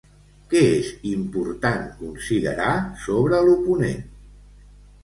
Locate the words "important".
1.09-1.85